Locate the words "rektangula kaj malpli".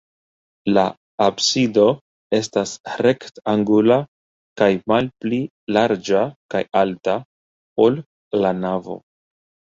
3.05-5.39